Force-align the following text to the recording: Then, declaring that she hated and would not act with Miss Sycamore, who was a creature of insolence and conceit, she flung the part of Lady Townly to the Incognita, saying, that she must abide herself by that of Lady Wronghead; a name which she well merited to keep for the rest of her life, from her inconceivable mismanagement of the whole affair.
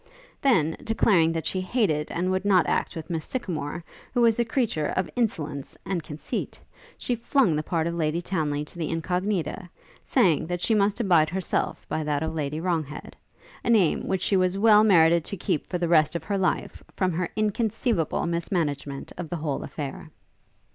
Then, 0.41 0.77
declaring 0.83 1.31
that 1.33 1.45
she 1.45 1.61
hated 1.61 2.09
and 2.11 2.31
would 2.31 2.43
not 2.43 2.65
act 2.65 2.95
with 2.95 3.11
Miss 3.11 3.23
Sycamore, 3.23 3.83
who 4.15 4.21
was 4.21 4.39
a 4.39 4.43
creature 4.45 4.87
of 4.87 5.07
insolence 5.15 5.77
and 5.85 6.01
conceit, 6.01 6.59
she 6.97 7.13
flung 7.13 7.55
the 7.55 7.61
part 7.61 7.85
of 7.85 7.93
Lady 7.93 8.19
Townly 8.19 8.65
to 8.65 8.79
the 8.79 8.89
Incognita, 8.89 9.69
saying, 10.03 10.47
that 10.47 10.59
she 10.59 10.73
must 10.73 10.99
abide 10.99 11.29
herself 11.29 11.85
by 11.87 12.03
that 12.03 12.23
of 12.23 12.33
Lady 12.33 12.59
Wronghead; 12.59 13.13
a 13.63 13.69
name 13.69 14.07
which 14.07 14.23
she 14.23 14.35
well 14.35 14.83
merited 14.83 15.23
to 15.25 15.37
keep 15.37 15.67
for 15.67 15.77
the 15.77 15.87
rest 15.87 16.15
of 16.15 16.23
her 16.23 16.37
life, 16.39 16.83
from 16.91 17.11
her 17.11 17.29
inconceivable 17.35 18.25
mismanagement 18.25 19.11
of 19.19 19.29
the 19.29 19.37
whole 19.37 19.63
affair. 19.63 20.09